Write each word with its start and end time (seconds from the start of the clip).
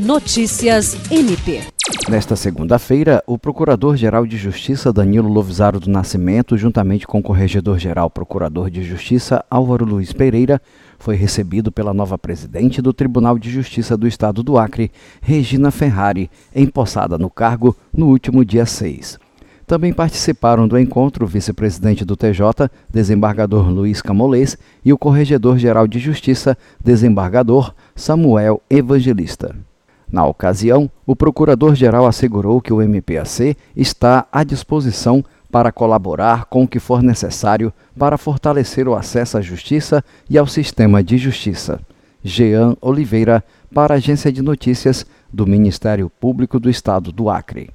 Notícias 0.00 0.96
MP. 1.12 1.60
Nesta 2.08 2.34
segunda-feira, 2.34 3.22
o 3.26 3.38
Procurador-Geral 3.38 4.24
de 4.24 4.38
Justiça 4.38 4.90
Danilo 4.90 5.28
Lovisaro 5.28 5.78
do 5.78 5.90
Nascimento, 5.90 6.56
juntamente 6.56 7.06
com 7.06 7.18
o 7.18 7.22
Corregedor-Geral 7.22 8.08
Procurador 8.08 8.70
de 8.70 8.82
Justiça 8.82 9.44
Álvaro 9.50 9.84
Luiz 9.84 10.10
Pereira, 10.10 10.58
foi 10.98 11.16
recebido 11.16 11.70
pela 11.70 11.92
nova 11.92 12.16
presidente 12.16 12.80
do 12.80 12.94
Tribunal 12.94 13.38
de 13.38 13.50
Justiça 13.50 13.94
do 13.94 14.08
Estado 14.08 14.42
do 14.42 14.56
Acre, 14.56 14.90
Regina 15.20 15.70
Ferrari, 15.70 16.30
empossada 16.56 17.18
no 17.18 17.28
cargo 17.28 17.76
no 17.92 18.06
último 18.06 18.42
dia 18.42 18.64
6. 18.64 19.18
Também 19.66 19.92
participaram 19.92 20.66
do 20.66 20.78
encontro 20.78 21.26
o 21.26 21.28
vice-presidente 21.28 22.06
do 22.06 22.16
TJ, 22.16 22.70
desembargador 22.90 23.68
Luiz 23.68 24.00
Camolês, 24.00 24.56
e 24.82 24.94
o 24.94 24.98
Corregedor-Geral 24.98 25.86
de 25.86 25.98
Justiça, 25.98 26.56
desembargador 26.82 27.74
Samuel 27.94 28.62
Evangelista. 28.70 29.54
Na 30.12 30.26
ocasião, 30.26 30.90
o 31.06 31.14
procurador-geral 31.14 32.06
assegurou 32.06 32.60
que 32.60 32.72
o 32.72 32.80
MPAC 32.80 33.56
está 33.76 34.26
à 34.32 34.42
disposição 34.42 35.24
para 35.50 35.72
colaborar 35.72 36.46
com 36.46 36.64
o 36.64 36.68
que 36.68 36.78
for 36.78 37.02
necessário 37.02 37.72
para 37.98 38.18
fortalecer 38.18 38.88
o 38.88 38.94
acesso 38.94 39.38
à 39.38 39.40
justiça 39.40 40.04
e 40.28 40.38
ao 40.38 40.46
sistema 40.46 41.02
de 41.02 41.18
justiça. 41.18 41.80
Jean 42.22 42.76
Oliveira, 42.80 43.42
para 43.74 43.94
a 43.94 43.96
Agência 43.96 44.32
de 44.32 44.42
Notícias 44.42 45.06
do 45.32 45.46
Ministério 45.46 46.10
Público 46.20 46.58
do 46.60 46.68
Estado 46.68 47.12
do 47.12 47.30
Acre. 47.30 47.70